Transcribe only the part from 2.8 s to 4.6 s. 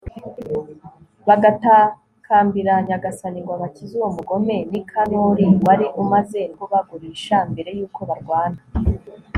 nyagasani ngo abakize uwo mugome